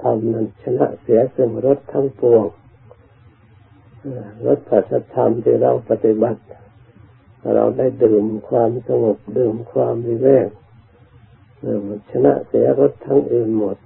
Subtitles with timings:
[0.00, 2.46] ธรรมนั้นชนะเสียซึ่งรถทั้งปวง
[4.46, 6.40] รถสัจธรรมที่เราปฏิบัติ
[7.54, 10.48] เราได้ดื่มความสงบดื่มความวิเวก
[12.10, 13.76] ชนะเสียรถทั้งอื่นหมด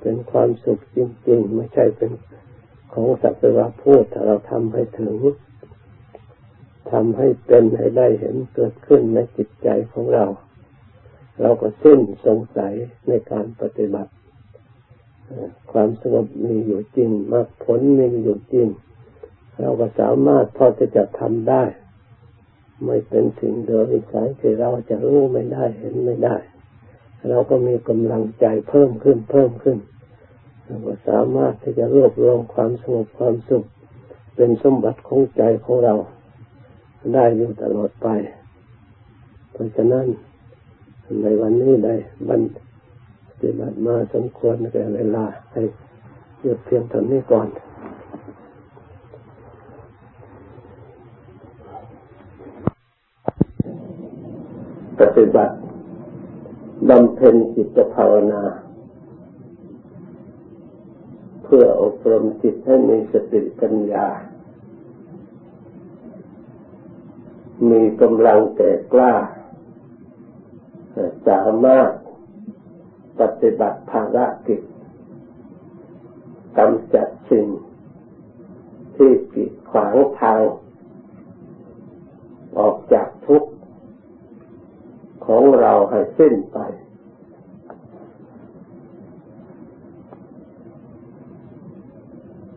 [0.00, 0.98] เป็นความสุขจ
[1.28, 2.10] ริง ๆ ไม่ใช่เป็น
[2.92, 5.16] ของสัตว์พูดถ้าเราทำให้ถึง
[6.92, 10.24] ทำให้เป็นให้ได้เห็นเกิดขึ้นในจิตใจของเรา
[11.40, 12.74] เราก็สิ้นสงสัย
[13.08, 14.12] ในการปฏิบัติ
[15.72, 18.68] ความสงบมีอยู่จริงมรรคผลมีอยู่จริง
[19.60, 21.64] เราก็สามารถพอจะจะทำได้
[22.84, 26.36] ไม่เป็นสิ่งเดิมวิสัยที่เราจะรู้ไม่ได้เห็นไม่ได้
[27.28, 29.78] เราก็มีกำลังใจเพิ่มขึ้นเพิ่มขึ้น
[30.64, 33.64] เราก็สามารถที่จะรวบรวมความสงบความสุข
[34.36, 35.94] เป็นสมบัติของใจของเรา
[37.14, 38.08] ได้อยู่ตลอดไป
[39.52, 40.06] เพราะฉะนั้น
[41.22, 41.94] ในวันนี้ได้
[42.28, 42.40] บรร
[43.42, 45.62] ฏิบัติมาสมควรในเวลาให้
[46.40, 47.48] หยุดเพียงเท่านี้ก่อน
[55.00, 55.54] ปฏิบัติ
[56.88, 58.42] บำเพ็ญจิตภาวนา
[61.42, 64.06] เพื่ออบรมจิตให้มีสติปัญญา
[67.70, 69.14] มีกำลังแก่กล้า
[71.28, 71.90] สามารถ
[73.20, 74.60] ปฏิบัติภารกิจ
[76.58, 77.46] กำจัดสิ่ง
[78.96, 80.40] ที่กีดขวางทาง
[82.58, 83.50] ออกจากทุกข์
[85.26, 86.58] ของเราให้สิ้นไป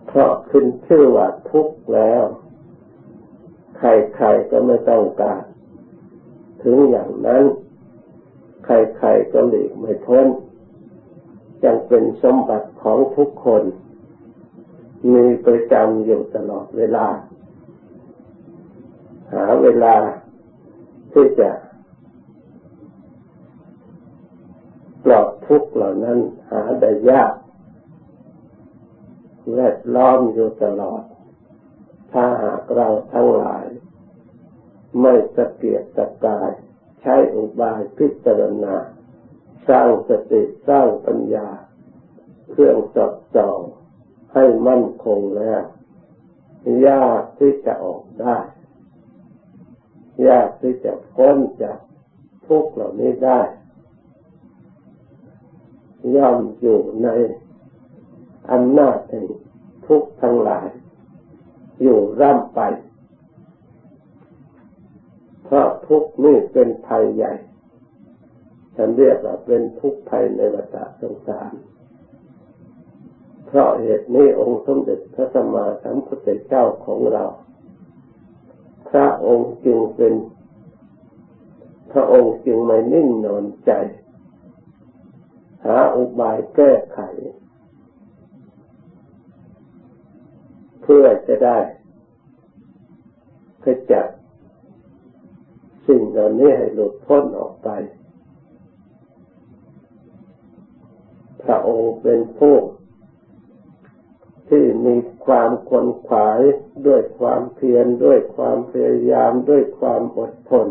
[0.08, 2.24] เพราะขึ้นชื่อว่าทุกข์แล้ว
[3.78, 5.44] ใครๆก็ไม่ต้องการ
[6.64, 7.44] ถึงอย่างนั้น
[8.66, 10.28] ใครๆก็หลีกไม่พ้น
[11.66, 13.64] ยังเป็นสมบัติของทุกคน
[15.14, 17.08] มีประจำอยู่ตลอดเวลา
[19.34, 19.96] หาเวลา
[21.14, 21.50] ที่จะ
[25.04, 26.20] ปลอดทุกข์เหล่านั้น
[26.52, 27.34] หาได้ยาก
[29.54, 31.04] แวดล้อมอยู่ตลอด
[32.12, 33.66] ถ้าหากเราทั้งหลาย
[35.02, 36.52] ไม่สะเกียกตะกาย
[37.02, 38.76] ใช้อุบายพิจารณา
[39.70, 41.48] สร้างสติสร้างปัญญา
[42.52, 43.50] เครื่องจดจ่อ
[44.34, 45.64] ให้มั่นคงแล้ว
[46.88, 48.38] ยากที่จะออกได้
[50.28, 51.78] ยากที่จะพ้นจาก
[52.48, 53.42] ทุกเหล่านี้ได้
[56.16, 57.10] ย่อมอยู่ใน
[58.52, 59.26] อำนาจแห่ง
[59.88, 60.68] ทุกทั้งหลาย
[61.82, 62.62] อยู่ร่ำไป
[65.44, 67.34] เพราะทุกนี่เป็นภัยใหญ่
[68.76, 71.54] ฉันเรียกว่าเป็นทุกข์ภัยในวัฏสงสาร
[73.46, 77.26] เพราะเหตุนี้องค์สมเด็จพระสัมมาสัมพุทธเจ้าของเรา
[78.90, 80.14] พระองค์จึงเป็น
[81.92, 83.72] พระองค์จึงไม่นิ่งนอนใจ
[85.66, 87.00] หาอุบายแก้ไข
[90.82, 91.60] เพื่อจะได้
[93.64, 94.08] ขจัด
[95.88, 97.70] สิ่งเหล่านี้ให้หลุดพ้นออกไป
[101.44, 102.58] พระองค์เป็นผู้
[104.50, 104.96] ที่มี
[105.26, 106.42] ความขวนขวาย
[106.88, 110.68] ด้วยความเพียรด้วยความพยายามด้วยความอดทน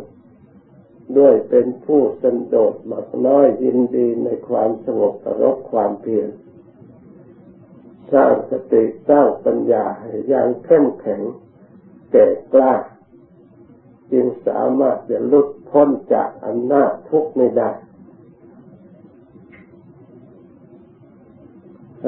[1.18, 6.28] ด้วยเป็นผู้สันโดษมากน้อยยินดีในความสงบรบความเพียร
[8.12, 11.22] สร้างสติสร้างปัญญาให้ยังเข้มแข็ง
[12.12, 12.74] แก่กล้า
[14.12, 17.70] จึงสามารถจะลุดพ้นจากอำนาจทุกข์ไม่ได้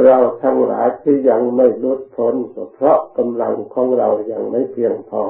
[0.03, 5.25] เราทั้งหลายที่ยังไม่ลดพ้นก็เพราะกำลังของเรายังไม่เพียงพอ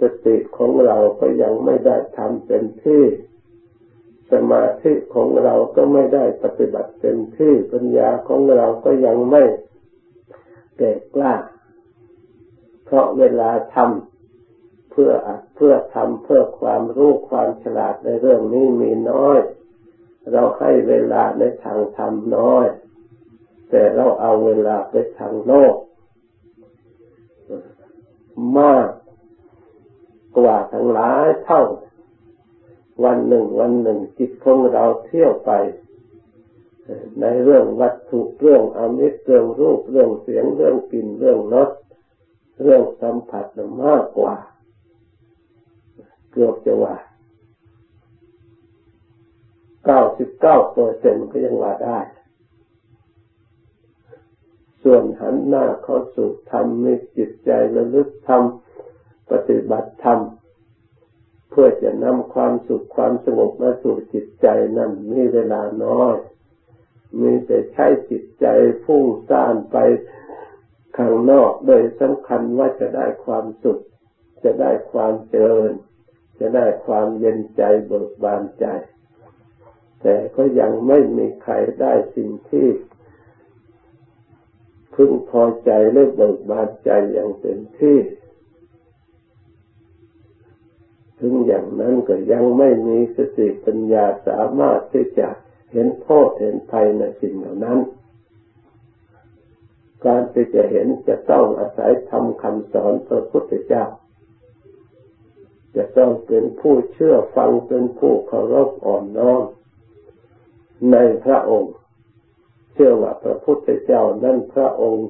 [0.00, 3.02] สติของเราก็ยังไม่ได้ทำเป็นที่
[4.32, 9.42] สมาธิของเราก็ไม่ได้ปฏิบัติเป็นที่ปัญญาของเราก็ยังไม่
[10.78, 11.34] แก่กล้า
[12.84, 15.12] เพราะเวลาทำเพื่อ
[15.56, 19.38] เพื่อทำเพื่อความรู้ความฉลาดในเรื่องนี้มีน้อย
[20.32, 22.66] เราให้เวลาในทางธรรมน้อย
[23.74, 25.74] แต่เราเอาเวลาไปทางโลก
[28.58, 28.88] มาก
[30.38, 31.62] กว่าทั้งหลายเท่า
[33.04, 35.50] วันหนึ่ง วันหนึ่งจิตของเราเที่ยวไป
[37.20, 41.70] ในเรื่องวัตถุเรื่องอมิตรเรื่องรูปเรื่องเสียงเรื่องกลิ่นเรื่องรส
[42.62, 43.46] เรื่องสัมผัส
[43.84, 44.34] มากกว่า
[46.32, 46.96] เกือบจะว่า
[49.84, 51.98] เก้าสิบเก้าเปอร์เซ็นต์ก็ยังว่าได้
[54.82, 58.42] ส่วนหันหน้าเข้าสู่ธรรมมีจิตใจระลึกธรรม
[59.30, 60.20] ปฏิบัติธรรม
[61.50, 64.46] เพื่อจะนำความสุขความสงบมาสู่จิตใจ
[64.76, 66.14] นั้นมีเวลาน้อย
[67.20, 68.46] มีแต่ใช้จิตใจ
[68.84, 69.76] พุ่งซ่านไป
[70.96, 73.82] ข้างนอกโดยสำคัญว่าจะได้ความสุข
[74.44, 75.72] จะได้ความเจริญ
[76.40, 78.66] จะได้ความเย็นใจเบิกบานใจ
[80.02, 82.66] แต่ก็ยังไม่มีใครได้สิ่งที่
[84.94, 87.98] พึงพอใจและเบิกบานใจอย่างเต็มที่
[91.20, 95.28] ถึงอย่างนั้นก็ยังไม่มีสติปัญญาสามารถที่จะ
[95.72, 97.78] เห็นโทษเห็นภัยในสิ่งเหล่านั้น
[100.06, 103.84] การที่จะเห็นจะต้องอาศัยทำคำสอนพระพุทธเจ้า
[105.76, 109.42] จะต้องเป็นผู้เชื่อฟังเป็นผู้เคารพอ่อนน้อม
[110.92, 111.74] ในพระองค์
[112.72, 115.08] เชื่อว่าพระพุทธเจ้านั้นพระองค์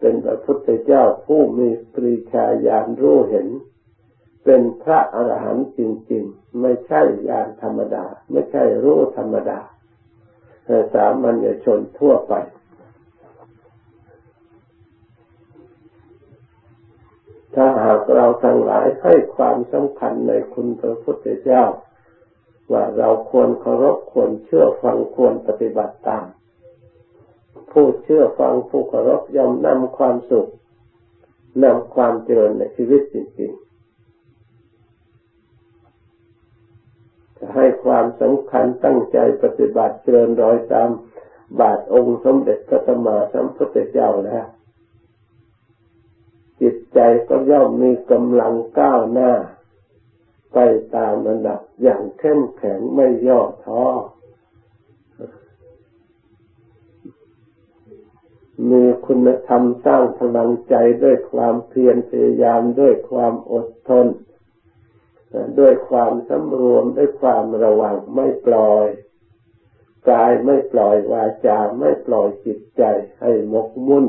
[0.00, 3.48] เป็นพระพุทธเจ้าผู้มีปริชาญาณรู้เห็น
[4.44, 5.80] เป็นพระอรหันต์จ
[6.12, 9.60] ริง ๆ ไม่ใช่ญาณธรรมดา ไม่ใช่รู้ธรรมดา
[10.94, 12.34] สามัญชนทั่วไป
[17.54, 21.64] ถ้าหากเราทั้งหลายให้ความสำคัญในคุณพระพุทธเจ้า
[22.72, 26.26] ว่าเราควรเคารพควรเชื่อฟังควรปฏิบัติตาม
[27.72, 30.50] ผู้เชื่อฟังผู้เคารพย่อมนำความสุข
[31.64, 33.68] นำความเจริญในชีวิตจริงๆ
[37.38, 40.88] จะให้ความสำคัญตั้งใจปฏิบัติเจริญรอยตาม
[41.60, 44.46] บาทองค์สมเด็จพระสัมมาสัมพุทธเจ้าแล้ว
[46.60, 46.98] จิตใจ
[47.28, 49.32] ก็ย่อมมีกำลังก้าวหน้า
[50.54, 50.58] ไป
[50.96, 53.82] ตามระดับอย่างเข้มแข็งไม่ย่อท้อ
[58.70, 60.74] มีคุณธรรมสร้างพลังใจ
[61.04, 64.06] ด้วยความเพียรพยายามด้วยความอดทน
[65.58, 68.86] ด้วยความสำรวมด้วยความระวังไม่ปล่อย
[70.10, 72.82] กายไม่ปล่อยวาจาไม่ปล่อยจิตใจ
[73.20, 74.06] ให้หมกมุ่น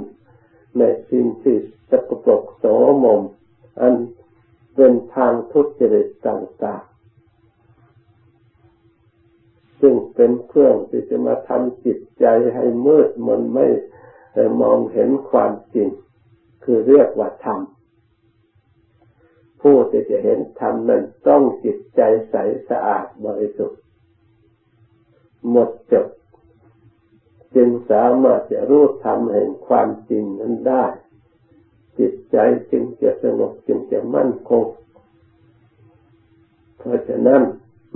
[0.77, 1.55] ในสิ่งที่
[1.89, 2.65] สกปรกโส
[3.03, 3.21] มม
[3.79, 3.93] อัน
[4.75, 6.89] เป็นทางทุจริตต่างๆ
[9.81, 12.25] ซึ่งเป็นเครื่องที่จะมาทำจิตใจ
[12.55, 13.67] ให้มืดมนไม่
[14.39, 15.89] แต่มองเห็นความจริง
[16.63, 17.59] คือเรียกว่าธรรม
[19.61, 22.35] ผู้ที่จะเห็นธรรมนั้นต้องจิตใจใส
[22.69, 23.79] สะอาดบริสุทธิ์
[25.49, 26.07] หมดจด
[27.55, 30.85] จึงสามารถจะรู้ธรรมแห่งความจริงนั้นได้
[31.99, 32.37] จิตใจ
[32.71, 34.65] จึงจะสงบจึงจะมั่นคง
[36.77, 37.41] เพราะฉะนั้น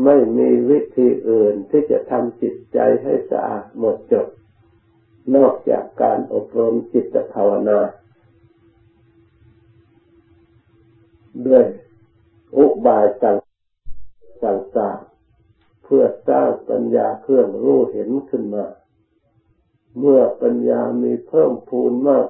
[0.03, 4.27] ไม่มีวิธีอื่นที่จะทำจิตใจให้สะอาดหมดจด
[5.35, 7.79] นอกจากการอบรมจิตภาวนา
[11.47, 11.65] ด้วย
[12.57, 18.65] อุบายต่างๆเพื่อสร้างปัญญาเครื่องรู้เห็นขึ้นมา
[19.99, 22.27] เมื่อปัญญามีเพิ่มพูนมาก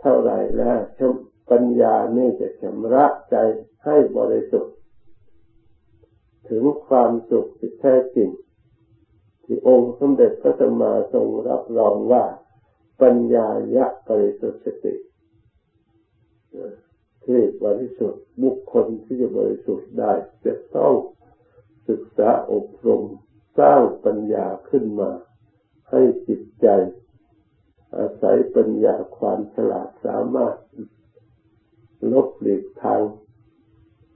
[0.00, 1.14] เท่าไหร่แล้วชม
[1.50, 3.36] ปัญญานี่จะชำระใจ
[3.84, 4.74] ให้บริสุทธิ์
[6.48, 8.30] ถึงความสุขที่แท้จริง
[9.44, 12.24] ที่องค์สมเด็จพระสัมมาทรงรับรองว่า
[13.02, 14.94] ปัญญายะบริสุทธิ์สติ
[17.24, 20.12] ที่บริสุทธิ์บุคคลที่จะบริสุทธิ์ได้
[20.44, 20.94] จะต้อง
[21.88, 23.02] ศึกษาอบรม
[23.58, 25.10] สร้างปัญญาขึ้นมา
[25.90, 26.66] ให้จิตใจ
[27.96, 30.56] อาศัยปัญญาความฉลาดสามารถ
[32.12, 33.00] ลบหลีกทาง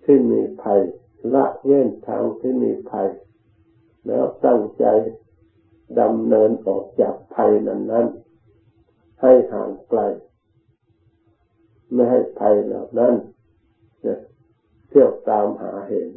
[0.04, 0.80] ที่มีภัย
[1.34, 3.08] ละเว้นทางที่มีภัย
[4.08, 4.86] แล้วตั้งใจ
[6.00, 8.06] ดำเนินออกจากภัยนั้นนั้น
[9.22, 10.00] ให้ห่างไกล
[11.92, 13.14] ไม่ให้ภัยเหล่านั้น
[14.88, 16.10] เที่ยวตามหาเห็น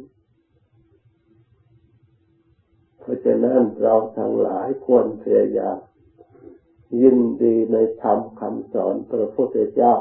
[3.00, 5.78] เพราะฉะนั้นเราทั้งหลายควรพยายาม
[7.02, 9.94] ยินดีในธรรมคำสอนพระพุทธเจ้า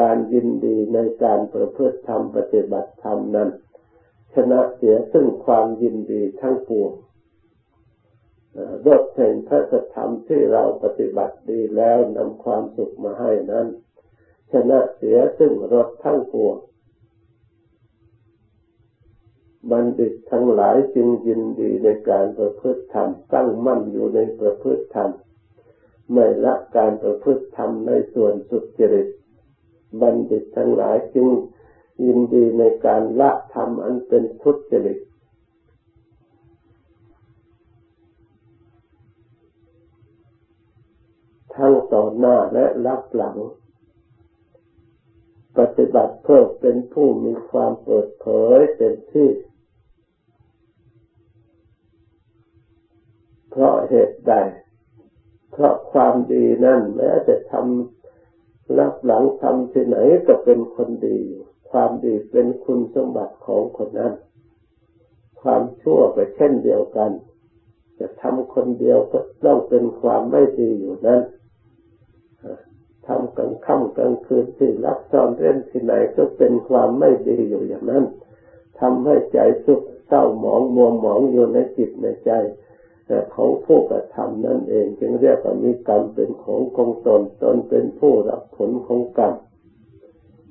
[0.00, 3.48] การยินดีในการประพฤติธรรมปฏิบัติธรรมนั้น
[4.34, 6.92] ชนะเสียซึ่งความยินดีทั้งปวง
[8.86, 9.62] รสแห่งพระ
[9.94, 13.66] ธรรมที่เราปฏิบัติดีแล้วนำความสุขมาให้นั้น
[14.52, 16.56] ชนะเสียซึ่งรสทั้งปวง
[19.70, 25.10] บัณฑิตทั้งหลายจึงยินดีในการประพฤติธรรมตั้งมั่นอยู่ในประพฤติธรรม
[26.12, 29.08] ไม่ละการประพฤติธรรมในส่วนสุจริต
[30.00, 31.28] บัณฑิตทั้งหลายจึง
[32.02, 35.00] ยินดีในการละธรรมอันเป็นทุจริต
[41.56, 43.36] ทั้งต่อหน้าและรับหลัง
[45.58, 49.30] ปฏิบัติเพื่อเป็นผู้มีความเปิดเผยเต็มที่
[53.50, 54.34] เพราะเหตุใด
[55.52, 59.96] เพราะความดีนั่นแม้จะทำรับหลังทำที่ไหน
[60.26, 61.20] ก็เป็นคนดี
[61.74, 64.12] ความดีเป็นคุณสมบัติของคนนั้น
[65.42, 67.10] ความชั่วก็เช่นเดียวกัน
[67.98, 71.20] จะทำคนเดียวก็ต้องเป็นความไม่ดีอยู่นั้น
[73.06, 78.04] ทำกลางค่ำกลางคืนที่รับซ่อนเร้นที่ไหนก็เป็นความไม่ดีอยู่อย่างนั้น
[78.80, 82.30] ทำให้ใจสุขเศร้าหมองมัวหมองอยู่ในจิตในใจ
[83.06, 89.34] แต่ของผู้กระทำนั่นเอง จึงเรียกว่ามีกรรมเป็นของของตนตนเป็นผู้รับผลของกรรม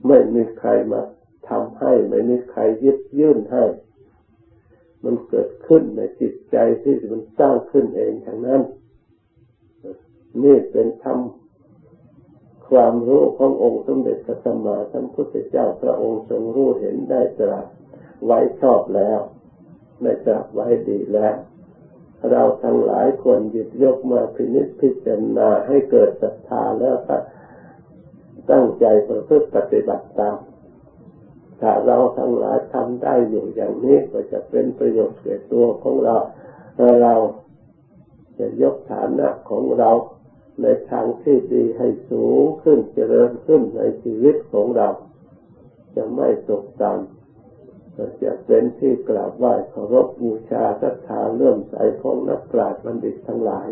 [0.07, 1.01] ไม่มีใครมา
[1.49, 3.63] ทำให้ ไม่มีใครยึดยื่นให้
[5.03, 8.61] มันเกิดขึ้นในจิตใจที่มันสร้างขึ้นเองทั้งนั้น
[10.43, 11.19] นี่เป็นธรรม
[12.69, 17.65] ความรู้ขององค์สมเด็จพระสัมมาสัมพุทธเจ้าพระองค์ทรงรู้เห็นได้ตรัส
[18.25, 19.19] ไว้ชอบแล้ว
[20.01, 21.35] ได้ตรัสไว้ดีแล้ว
[22.31, 26.95] เราทั้งหลายควรหยิบยกมาพินิจพิจารณาให้เกิดศรัทธาแล้ว
[28.51, 30.37] ตั้งใจประพฤติปฏิบัติตาม
[31.61, 36.15] ถ้าเราทั้งหลายทำได้อยู่อย่างนี้ก็จะเป็นประโยชน์แก่ตัวของเรา
[37.01, 37.13] เรา
[38.39, 39.91] จะยกฐานะของเรา
[40.61, 44.87] ในทางที่ดีให้สูงขึ้นเจริญขึ้นในชีวิตของเรา
[45.95, 47.13] จะไม่ตกต่ำ
[48.23, 53.67] จะเป็นที่กราบไหว้เคารพบูชาศรัทธาเลื่อมใสของนักปราชญ์บัณฑิตทั้งหลาย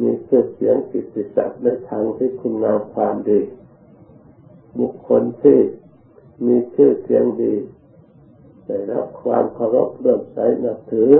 [0.00, 3.40] มีชื่อเสียงกิตติศักดิ์ในทางที่คุณงามความดี
[4.78, 5.58] บุคคลที่
[6.46, 7.54] มีชื่อเสียงดี
[8.66, 11.10] ได้รับความเคารพเลื่อมใสนับถือ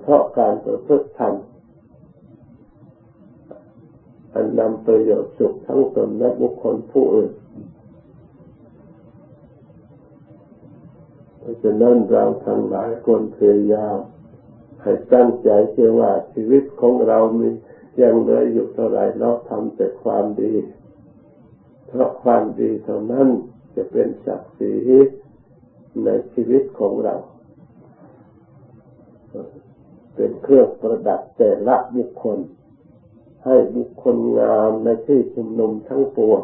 [0.00, 1.34] เพราะการประพฤติธรรม
[4.34, 7.32] อันนำประโยชน์สุขทั้งตนและบุคคลผู้อื่น
[11.38, 13.98] เพราะฉะนั้นเราทั้งหลายควรพยายาม
[14.88, 17.48] ให้ตั้งใจเชื่อว่าชีวิตของเรามี
[18.00, 20.54] ยังเหลืออยู่เท่าไรเราทำแต่ความดี
[21.86, 23.28] เพราะความดีเท่านั้น
[23.76, 24.74] จะเป็นศักดิ์ศรี
[26.04, 27.14] ในชีวิตของเรา
[30.14, 32.38] เป็นเครื่องประดับแต่ละบุคคล
[33.44, 36.42] ให้บุคคลงามในที่ชุมนุมทั้งปวง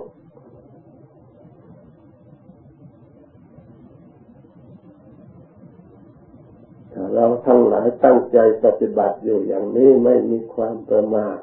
[6.94, 11.38] ถ้า เราทั้งหลายตั้งใจปฏิบัติอยู่อย่างนี้ไม่มีความประมาท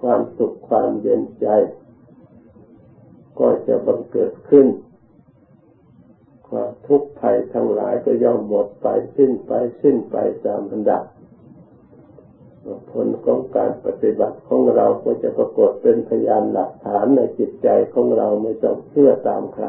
[0.00, 1.48] ความสุขความเย็นใจ
[3.38, 4.66] ก็จะบังเกิดขึ้น
[6.48, 8.86] ความทุกข์ภัยทั้งหลายก็ย่อมหมดไป
[9.16, 9.52] สิ้นไป
[9.82, 11.02] สิ้นไปตามลำดับ
[12.90, 19.66] ผลของการปฏิบัติของเราก็จะปรากฏเป็นพยานหลักฐานในจิตใจของเราไม่ต้องเชื่อตามใคร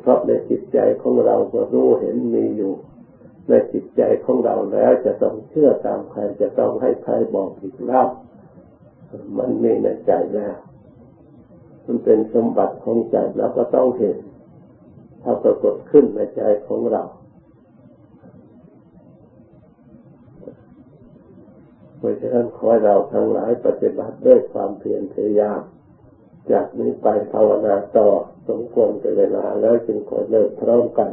[0.00, 2.72] เพราะในจิตใจของเราก็รู้เห็นมีอยู่
[3.48, 8.02] ในจิตใจของเราแล้ว จะต้องเชื่อตามใครจะต้องให้ใครบอกอีกเล่า
[9.38, 10.56] มันมีในใจแล้ว
[11.86, 14.18] มันเป็นสมบัติของใจแล้วก็ต้องเห็น
[15.22, 17.02] ถ้าปรากฏขึ้นในใจของเรา
[21.98, 25.60] เพราะฉะนั้นขอให้เราทั้งหลายปฏิบัติด้วยความเพียรพยายาม
[26.50, 28.08] จากนี้ไปภาวนาต่อ
[28.48, 31.10] สมควรกับเวลาแล้วจึงขอเลิกพร้อมกัน